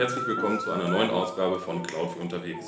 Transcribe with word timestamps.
herzlich 0.00 0.26
willkommen 0.26 0.58
zu 0.58 0.70
einer 0.70 0.88
neuen 0.88 1.10
Ausgabe 1.10 1.60
von 1.60 1.82
Cloud 1.82 2.12
für 2.12 2.20
unterwegs. 2.20 2.64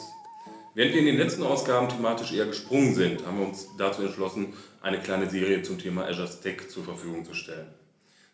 Während 0.74 0.92
wir 0.92 1.00
in 1.00 1.06
den 1.06 1.16
letzten 1.16 1.44
Ausgaben 1.44 1.88
thematisch 1.88 2.30
eher 2.34 2.44
gesprungen 2.44 2.94
sind, 2.94 3.26
haben 3.26 3.38
wir 3.38 3.46
uns 3.46 3.68
dazu 3.78 4.02
entschlossen, 4.02 4.52
eine 4.82 5.00
kleine 5.00 5.30
Serie 5.30 5.62
zum 5.62 5.78
Thema 5.78 6.04
Azure 6.04 6.28
Stack 6.28 6.70
zur 6.70 6.84
Verfügung 6.84 7.24
zu 7.24 7.32
stellen. 7.32 7.68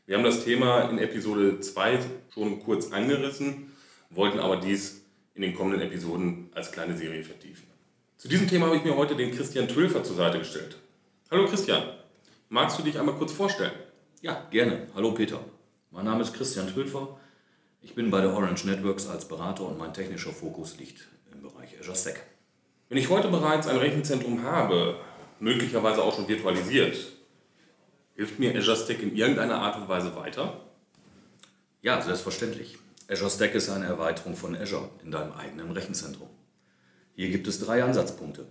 Wir 0.07 0.17
haben 0.17 0.25
das 0.25 0.45
Thema 0.45 0.91
in 0.91 0.99
Episode 0.99 1.61
2 1.61 2.01
schon 2.35 2.59
kurz 2.59 2.91
angerissen, 2.91 3.73
wollten 4.11 4.41
aber 4.41 4.57
dies 4.57 5.03
in 5.37 5.43
den 5.43 5.55
kommenden 5.55 5.81
Episoden 5.81 6.51
als 6.57 6.73
kleine 6.73 6.97
Serie 6.97 7.23
vertiefen. 7.23 7.69
Zu 8.17 8.27
diesem 8.27 8.49
Thema 8.49 8.67
habe 8.67 8.79
ich 8.79 8.85
mir 8.85 8.97
heute 8.97 9.15
den 9.15 9.31
Christian 9.31 9.69
Tülfer 9.69 10.03
zur 10.03 10.17
Seite 10.17 10.41
gestellt. 10.41 10.77
Hallo 11.31 11.47
Christian, 11.47 11.85
magst 12.49 12.77
du 12.81 12.83
dich 12.83 12.99
einmal 12.99 13.15
kurz 13.15 13.31
vorstellen? 13.31 13.75
Ja, 14.23 14.49
gerne. 14.51 14.89
Hallo 14.97 15.13
Peter. 15.13 15.39
Mein 15.93 16.07
Name 16.07 16.23
ist 16.23 16.35
Christian 16.35 16.67
Tülfer. 16.75 17.17
Ich 17.81 17.95
bin 17.95 18.11
bei 18.11 18.21
der 18.21 18.35
Orange 18.35 18.65
Networks 18.65 19.07
als 19.07 19.29
Berater 19.29 19.63
und 19.63 19.79
mein 19.79 19.95
technischer 19.95 20.33
Fokus 20.33 20.79
liegt 20.79 21.07
im 21.33 21.43
Bereich 21.43 21.79
Azure 21.79 21.97
Stack. 21.97 22.27
Wenn 22.89 22.99
ich 22.99 23.09
heute 23.09 23.29
bereits 23.29 23.69
ein 23.69 23.77
Rechenzentrum 23.77 24.43
habe, 24.43 24.99
möglicherweise 25.39 26.03
auch 26.03 26.17
schon 26.17 26.27
virtualisiert, 26.27 26.97
hilft 28.15 28.39
mir 28.41 28.57
Azure 28.57 28.77
Stack 28.77 29.03
in 29.03 29.15
irgendeiner 29.15 29.61
Art 29.61 29.77
und 29.77 29.89
Weise 29.89 30.17
weiter? 30.17 30.61
Ja, 31.81 32.03
selbstverständlich. 32.03 32.79
Azure 33.09 33.31
Stack 33.31 33.55
ist 33.55 33.71
eine 33.71 33.87
Erweiterung 33.87 34.35
von 34.35 34.57
Azure 34.57 34.91
in 35.05 35.13
deinem 35.13 35.33
eigenen 35.33 35.71
Rechenzentrum. 35.71 36.29
Hier 37.15 37.31
gibt 37.31 37.47
es 37.47 37.61
drei 37.61 37.85
Ansatzpunkte. 37.85 38.47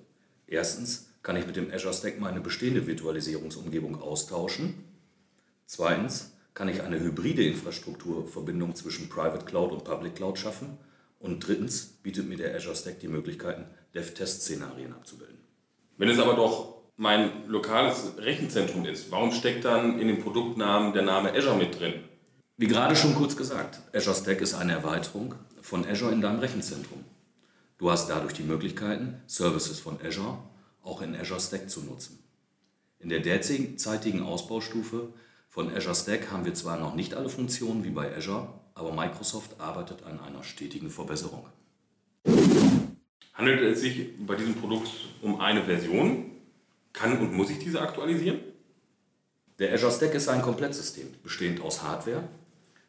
Erstens 0.47 1.09
kann 1.21 1.35
ich 1.35 1.45
mit 1.45 1.57
dem 1.57 1.71
Azure 1.71 1.93
Stack 1.93 2.19
meine 2.21 2.39
bestehende 2.39 2.87
Virtualisierungsumgebung 2.87 4.01
austauschen. 4.01 4.85
Zweitens 5.65 6.31
kann 6.57 6.69
ich 6.69 6.81
eine 6.81 6.99
hybride 6.99 7.45
Infrastrukturverbindung 7.45 8.73
zwischen 8.73 9.09
Private 9.09 9.45
Cloud 9.45 9.73
und 9.73 9.83
Public 9.83 10.15
Cloud 10.15 10.39
schaffen. 10.39 10.79
Und 11.19 11.47
drittens 11.47 11.85
bietet 12.01 12.27
mir 12.27 12.35
der 12.35 12.55
Azure 12.55 12.75
Stack 12.75 12.99
die 12.99 13.07
Möglichkeiten, 13.07 13.65
Dev-Test-Szenarien 13.93 14.91
abzubilden. 14.91 15.37
Wenn 15.97 16.09
es 16.09 16.17
aber 16.17 16.33
doch 16.33 16.77
mein 16.95 17.47
lokales 17.47 18.13
Rechenzentrum 18.17 18.85
ist, 18.85 19.11
warum 19.11 19.31
steckt 19.31 19.65
dann 19.65 19.99
in 19.99 20.07
dem 20.07 20.23
Produktnamen 20.23 20.93
der 20.93 21.03
Name 21.03 21.31
Azure 21.31 21.57
mit 21.57 21.79
drin? 21.79 21.93
Wie 22.57 22.65
gerade 22.65 22.95
schon 22.95 23.13
kurz 23.13 23.37
gesagt, 23.37 23.79
Azure 23.93 24.15
Stack 24.15 24.41
ist 24.41 24.55
eine 24.55 24.71
Erweiterung 24.71 25.35
von 25.61 25.85
Azure 25.85 26.11
in 26.11 26.21
deinem 26.21 26.39
Rechenzentrum. 26.39 27.03
Du 27.77 27.91
hast 27.91 28.09
dadurch 28.09 28.33
die 28.33 28.41
Möglichkeiten, 28.41 29.21
Services 29.27 29.79
von 29.79 29.99
Azure 30.03 30.39
auch 30.81 31.03
in 31.03 31.15
Azure 31.15 31.39
Stack 31.39 31.69
zu 31.69 31.81
nutzen. 31.81 32.17
In 32.97 33.09
der 33.09 33.19
derzeitigen 33.19 34.23
Ausbaustufe 34.23 35.09
von 35.57 35.75
Azure 35.75 35.95
Stack 35.95 36.29
haben 36.29 36.45
wir 36.45 36.53
zwar 36.53 36.77
noch 36.77 36.93
nicht 36.93 37.15
alle 37.15 37.29
Funktionen 37.29 37.83
wie 37.83 37.89
bei 37.89 38.15
Azure, 38.15 38.47
aber 38.75 38.93
Microsoft 38.93 39.59
arbeitet 39.59 40.03
an 40.03 40.19
einer 40.19 40.43
stetigen 40.43 40.91
Verbesserung. 40.91 41.47
Handelt 43.33 43.61
es 43.61 43.81
sich 43.81 44.07
bei 44.23 44.35
diesem 44.35 44.53
Produkt 44.53 44.87
um 45.23 45.41
eine 45.41 45.63
Version? 45.63 46.29
Kann 46.93 47.17
und 47.17 47.33
muss 47.33 47.49
ich 47.49 47.57
diese 47.57 47.81
aktualisieren? 47.81 48.39
Der 49.57 49.73
Azure 49.73 49.91
Stack 49.91 50.13
ist 50.13 50.29
ein 50.29 50.43
Komplettsystem, 50.43 51.07
bestehend 51.23 51.59
aus 51.61 51.81
Hardware, 51.81 52.29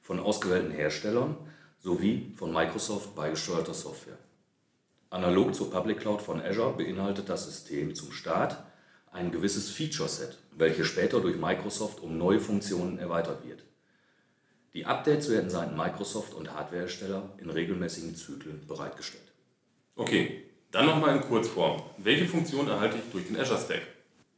von 0.02 0.20
ausgewählten 0.20 0.72
Herstellern 0.72 1.38
sowie 1.78 2.34
von 2.36 2.52
Microsoft 2.52 3.14
beigesteuerter 3.14 3.72
Software. 3.72 4.18
Analog 5.08 5.54
zur 5.54 5.70
Public 5.70 6.00
Cloud 6.00 6.20
von 6.20 6.42
Azure 6.42 6.76
beinhaltet 6.76 7.30
das 7.30 7.46
System 7.46 7.94
zum 7.94 8.12
Start 8.12 8.62
ein 9.12 9.30
gewisses 9.30 9.70
Feature-Set, 9.70 10.38
welches 10.56 10.86
später 10.86 11.20
durch 11.20 11.36
Microsoft 11.36 12.00
um 12.00 12.18
neue 12.18 12.40
Funktionen 12.40 12.98
erweitert 12.98 13.46
wird. 13.46 13.62
Die 14.74 14.86
Updates 14.86 15.30
werden 15.30 15.50
seitens 15.50 15.76
Microsoft 15.76 16.34
und 16.34 16.52
Hardwarehersteller 16.52 17.30
in 17.38 17.50
regelmäßigen 17.50 18.14
Zyklen 18.14 18.66
bereitgestellt. 18.66 19.24
Okay, 19.96 20.44
dann 20.70 20.86
nochmal 20.86 21.16
in 21.16 21.22
Kurzform. 21.22 21.82
Welche 21.96 22.26
Funktion 22.26 22.68
erhalte 22.68 22.98
ich 22.98 23.10
durch 23.10 23.26
den 23.26 23.40
Azure 23.40 23.58
Stack? 23.58 23.82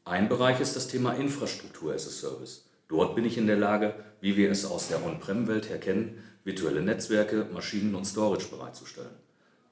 Ein 0.05 0.29
Bereich 0.29 0.61
ist 0.61 0.77
das 0.77 0.89
Thema 0.89 1.13
Infrastruktur 1.13 1.93
as 1.93 2.07
a 2.07 2.11
Service. 2.11 2.65
Dort 2.89 3.15
bin 3.15 3.25
ich 3.25 3.37
in 3.37 3.47
der 3.47 3.57
Lage, 3.57 3.95
wie 4.21 4.37
wir 4.37 4.51
es 4.51 4.65
aus 4.65 4.89
der 4.89 5.05
On-Prem-Welt 5.05 5.69
her 5.69 5.79
kennen, 5.79 6.23
virtuelle 6.45 6.83
Netzwerke, 6.83 7.47
Maschinen 7.53 7.95
und 7.95 8.07
Storage 8.07 8.49
bereitzustellen. 8.49 9.15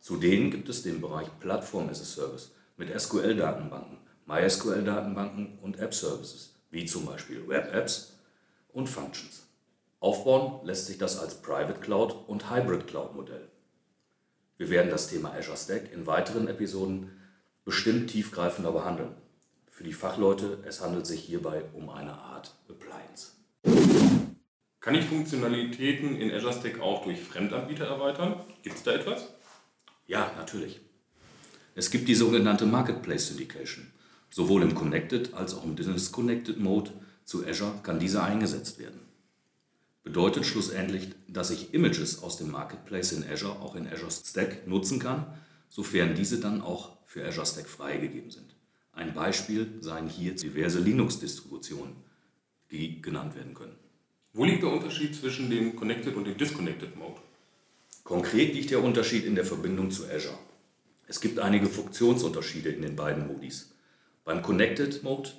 Zudem 0.01 0.51
gibt 0.51 0.69
es 0.69 0.83
den 0.83 1.01
Bereich 1.01 1.29
Plattform 1.41 1.89
as 1.89 2.01
a 2.01 2.05
Service 2.05 2.53
mit 2.77 2.89
SQL-Datenbanken, 2.99 3.99
MySQL-Datenbanken 4.29 5.59
und 5.63 5.79
App-Services, 5.79 6.55
wie 6.71 6.85
zum 6.85 7.07
Beispiel 7.07 7.49
Web-Apps 7.49 8.19
und 8.75 8.87
Functions. 8.87 9.47
Aufbauen 10.01 10.67
lässt 10.67 10.87
sich 10.87 10.99
das 10.99 11.19
als 11.19 11.41
Private 11.41 11.81
Cloud 11.81 12.15
und 12.29 12.51
Hybrid 12.51 12.87
Cloud 12.87 13.17
Modell. 13.17 13.49
Wir 14.59 14.69
werden 14.69 14.91
das 14.91 15.09
Thema 15.09 15.33
Azure 15.33 15.57
Stack 15.57 15.91
in 15.93 16.07
weiteren 16.07 16.47
Episoden 16.47 17.11
bestimmt 17.65 18.11
tiefgreifender 18.11 18.71
behandeln. 18.71 19.15
Für 19.71 19.85
die 19.85 19.95
Fachleute, 19.95 20.59
es 20.67 20.83
handelt 20.83 21.07
sich 21.07 21.23
hierbei 21.23 21.63
um 21.73 21.89
eine 21.89 22.13
Art 22.13 22.55
Appliance. 22.69 23.33
Kann 24.81 24.95
ich 24.95 25.07
Funktionalitäten 25.07 26.17
in 26.17 26.31
Azure 26.31 26.53
Stack 26.53 26.81
auch 26.81 27.03
durch 27.03 27.21
Fremdanbieter 27.21 27.87
erweitern? 27.87 28.41
Gibt 28.63 28.77
es 28.77 28.83
da 28.83 28.93
etwas? 28.93 29.29
Ja, 30.07 30.33
natürlich. 30.37 30.81
Es 31.75 31.91
gibt 31.91 32.09
die 32.09 32.15
sogenannte 32.15 32.67
Marketplace 32.67 33.29
Syndication. 33.29 33.91
Sowohl 34.31 34.63
im 34.63 34.75
Connected 34.75 35.35
als 35.35 35.55
auch 35.55 35.65
im 35.65 35.77
Disconnected 35.77 36.59
Mode 36.59 36.91
zu 37.25 37.47
Azure 37.47 37.81
kann 37.83 37.99
diese 37.99 38.23
eingesetzt 38.23 38.79
werden. 38.79 39.01
Bedeutet 40.03 40.47
schlussendlich, 40.47 41.09
dass 41.29 41.51
ich 41.51 41.75
Images 41.75 42.23
aus 42.23 42.39
dem 42.39 42.51
Marketplace 42.51 43.13
in 43.13 43.25
Azure 43.25 43.61
auch 43.61 43.75
in 43.75 43.87
Azure 43.87 44.11
Stack 44.11 44.67
nutzen 44.67 44.99
kann, 44.99 45.27
sofern 45.69 46.15
diese 46.15 46.41
dann 46.41 46.63
auch 46.63 46.97
für 47.05 47.27
Azure 47.27 47.47
Stack 47.47 47.69
freigegeben 47.69 48.31
sind. 48.31 48.55
Ein 48.93 49.15
Beispiel 49.15 49.69
seien 49.81 50.09
hier 50.09 50.35
diverse 50.35 50.81
Linux-Distributionen, 50.81 51.97
die 52.71 53.01
genannt 53.03 53.37
werden 53.37 53.55
können. 53.55 53.77
Wo 54.33 54.45
liegt 54.45 54.63
der 54.63 54.73
Unterschied 54.73 55.15
zwischen 55.15 55.51
dem 55.51 55.77
Connected 55.77 56.17
und 56.17 56.25
dem 56.25 56.37
Disconnected 56.37 56.97
Mode? 56.97 57.21
Konkret 58.05 58.55
liegt 58.55 58.71
der 58.71 58.83
Unterschied 58.83 59.25
in 59.25 59.35
der 59.35 59.45
Verbindung 59.45 59.91
zu 59.91 60.07
Azure. 60.07 60.39
Es 61.07 61.21
gibt 61.21 61.39
einige 61.39 61.67
Funktionsunterschiede 61.67 62.71
in 62.71 62.83
den 62.83 62.97
beiden 62.97 63.27
Modis. 63.27 63.73
Beim 64.29 64.43
Connected 64.43 65.03
Mode 65.05 65.31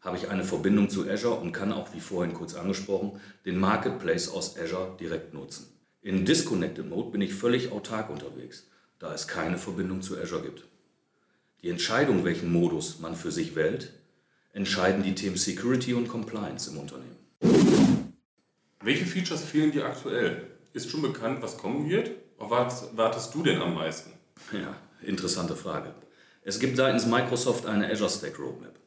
habe 0.00 0.16
ich 0.16 0.28
eine 0.28 0.44
Verbindung 0.44 0.88
zu 0.88 1.10
Azure 1.10 1.34
und 1.34 1.50
kann 1.50 1.72
auch, 1.72 1.92
wie 1.94 1.98
vorhin 1.98 2.32
kurz 2.32 2.54
angesprochen, 2.54 3.20
den 3.44 3.58
Marketplace 3.58 4.28
aus 4.28 4.56
Azure 4.56 4.96
direkt 5.00 5.34
nutzen. 5.34 5.66
In 6.00 6.24
Disconnected 6.24 6.88
Mode 6.88 7.10
bin 7.10 7.20
ich 7.22 7.34
völlig 7.34 7.72
autark 7.72 8.08
unterwegs, 8.08 8.68
da 9.00 9.12
es 9.12 9.26
keine 9.26 9.58
Verbindung 9.58 10.00
zu 10.00 10.16
Azure 10.16 10.42
gibt. 10.42 10.62
Die 11.62 11.70
Entscheidung, 11.70 12.24
welchen 12.24 12.52
Modus 12.52 13.00
man 13.00 13.16
für 13.16 13.32
sich 13.32 13.56
wählt, 13.56 13.92
entscheiden 14.52 15.02
die 15.02 15.16
Themen 15.16 15.36
Security 15.36 15.94
und 15.94 16.06
Compliance 16.06 16.70
im 16.70 16.78
Unternehmen. 16.78 17.16
Welche 18.80 19.06
Features 19.06 19.42
fehlen 19.42 19.72
dir 19.72 19.86
aktuell? 19.86 20.46
Ist 20.72 20.88
schon 20.88 21.02
bekannt, 21.02 21.42
was 21.42 21.58
kommen 21.58 21.88
wird? 21.88 22.12
Auf 22.38 22.50
was 22.50 22.96
wartest 22.96 23.34
du 23.34 23.42
denn 23.42 23.60
am 23.60 23.74
meisten? 23.74 24.12
Ja, 24.52 24.76
interessante 25.02 25.56
Frage. 25.56 25.92
Es 26.48 26.60
gibt 26.60 26.76
seitens 26.76 27.06
Microsoft 27.06 27.66
eine 27.66 27.90
Azure 27.90 28.08
Stack 28.08 28.38
Roadmap. 28.38 28.78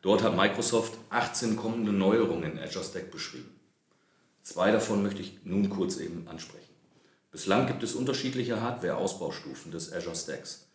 Dort 0.00 0.22
hat 0.22 0.34
Microsoft 0.34 0.96
18 1.10 1.56
kommende 1.56 1.92
Neuerungen 1.92 2.52
in 2.52 2.58
Azure 2.58 2.82
Stack 2.82 3.10
beschrieben. 3.10 3.54
Zwei 4.40 4.70
davon 4.70 5.02
möchte 5.02 5.20
ich 5.20 5.40
nun 5.44 5.68
kurz 5.68 5.98
eben 5.98 6.26
ansprechen. 6.26 6.72
Bislang 7.30 7.66
gibt 7.66 7.82
es 7.82 7.94
unterschiedliche 7.94 8.62
Hardware-Ausbaustufen 8.62 9.72
des 9.72 9.92
Azure 9.92 10.16
Stacks. 10.16 10.70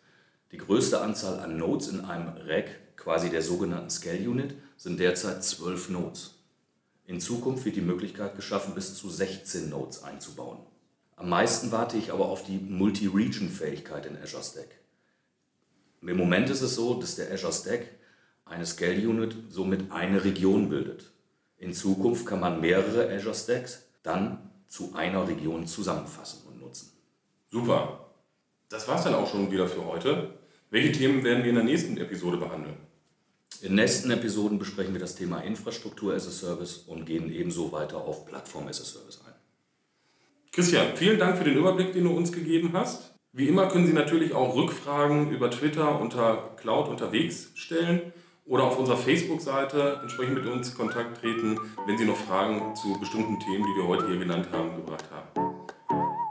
Die 0.52 0.58
größte 0.58 1.00
Anzahl 1.00 1.40
an 1.40 1.56
Nodes 1.56 1.88
in 1.88 2.04
einem 2.04 2.36
Rack, 2.46 2.96
quasi 2.96 3.28
der 3.28 3.42
sogenannten 3.42 3.90
Scale 3.90 4.30
Unit, 4.30 4.54
sind 4.76 5.00
derzeit 5.00 5.42
12 5.42 5.88
Nodes. 5.88 6.36
In 7.04 7.20
Zukunft 7.20 7.64
wird 7.64 7.74
die 7.74 7.80
Möglichkeit 7.80 8.36
geschaffen, 8.36 8.76
bis 8.76 8.94
zu 8.94 9.10
16 9.10 9.68
Nodes 9.68 10.04
einzubauen. 10.04 10.60
Am 11.16 11.28
meisten 11.28 11.72
warte 11.72 11.96
ich 11.96 12.12
aber 12.12 12.26
auf 12.26 12.44
die 12.44 12.58
Multi-Region-Fähigkeit 12.58 14.06
in 14.06 14.16
Azure 14.22 14.44
Stack. 14.44 14.79
Im 16.02 16.16
Moment 16.16 16.48
ist 16.50 16.62
es 16.62 16.74
so, 16.74 16.94
dass 16.94 17.16
der 17.16 17.30
Azure 17.32 17.52
Stack 17.52 17.86
eine 18.44 18.66
Scale 18.66 19.08
Unit 19.08 19.34
somit 19.48 19.92
eine 19.92 20.24
Region 20.24 20.68
bildet. 20.68 21.10
In 21.58 21.72
Zukunft 21.72 22.26
kann 22.26 22.40
man 22.40 22.60
mehrere 22.60 23.08
Azure 23.14 23.34
Stacks 23.34 23.86
dann 24.02 24.50
zu 24.66 24.94
einer 24.94 25.28
Region 25.28 25.66
zusammenfassen 25.66 26.42
und 26.48 26.60
nutzen. 26.60 26.92
Super. 27.50 28.06
Das 28.68 28.88
war's 28.88 29.04
dann 29.04 29.14
auch 29.14 29.30
schon 29.30 29.50
wieder 29.50 29.68
für 29.68 29.84
heute. 29.84 30.34
Welche 30.70 30.92
Themen 30.92 31.22
werden 31.24 31.42
wir 31.42 31.50
in 31.50 31.56
der 31.56 31.64
nächsten 31.64 31.98
Episode 31.98 32.38
behandeln? 32.38 32.76
In 33.60 33.74
nächsten 33.74 34.10
Episoden 34.10 34.58
besprechen 34.58 34.94
wir 34.94 35.00
das 35.00 35.16
Thema 35.16 35.40
Infrastruktur 35.40 36.14
as 36.14 36.26
a 36.26 36.30
Service 36.30 36.84
und 36.86 37.04
gehen 37.04 37.30
ebenso 37.30 37.72
weiter 37.72 37.98
auf 37.98 38.24
Plattform 38.24 38.68
as 38.68 38.80
a 38.80 38.84
Service 38.84 39.20
ein. 39.26 39.34
Christian, 40.52 40.96
vielen 40.96 41.18
Dank 41.18 41.36
für 41.36 41.44
den 41.44 41.56
Überblick, 41.56 41.92
den 41.92 42.04
du 42.04 42.10
uns 42.10 42.32
gegeben 42.32 42.70
hast. 42.72 43.09
Wie 43.32 43.46
immer 43.46 43.68
können 43.68 43.86
Sie 43.86 43.92
natürlich 43.92 44.34
auch 44.34 44.56
Rückfragen 44.56 45.30
über 45.30 45.50
Twitter 45.52 46.00
unter 46.00 46.50
Cloud 46.56 46.88
unterwegs 46.88 47.52
stellen 47.54 48.12
oder 48.44 48.64
auf 48.64 48.76
unserer 48.76 48.96
Facebook-Seite 48.96 50.00
entsprechend 50.02 50.34
mit 50.34 50.46
uns 50.46 50.70
in 50.70 50.76
Kontakt 50.76 51.20
treten, 51.20 51.56
wenn 51.86 51.96
Sie 51.96 52.04
noch 52.04 52.16
Fragen 52.16 52.74
zu 52.74 52.98
bestimmten 52.98 53.38
Themen, 53.38 53.64
die 53.64 53.80
wir 53.80 53.86
heute 53.86 54.08
hier 54.08 54.18
genannt 54.18 54.48
haben, 54.52 54.74
gebracht 54.74 55.04
haben. 55.12 55.50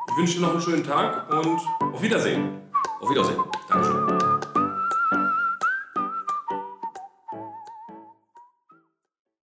Ich 0.10 0.18
wünsche 0.18 0.36
dir 0.36 0.42
noch 0.42 0.52
einen 0.52 0.62
schönen 0.62 0.84
Tag 0.84 1.32
und 1.32 1.62
auf 1.80 2.02
Wiedersehen. 2.02 2.50
Auf 3.00 3.10
Wiedersehen. 3.10 3.40
Dankeschön. 3.70 3.99